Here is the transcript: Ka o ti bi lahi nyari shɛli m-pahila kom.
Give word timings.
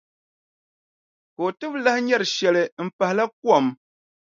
Ka 1.35 1.39
o 1.47 1.49
ti 1.57 1.65
bi 1.71 1.77
lahi 1.85 1.99
nyari 2.03 2.27
shɛli 2.35 2.63
m-pahila 2.85 3.25
kom. 3.41 3.65